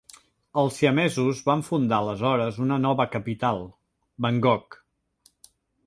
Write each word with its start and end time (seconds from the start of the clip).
Els 0.61 0.79
siamesos 0.81 1.41
van 1.51 1.61
fundar 1.67 2.01
aleshores 2.05 2.59
una 2.65 2.81
nova 2.89 3.07
capital, 3.19 3.65
Bangkok. 4.27 4.85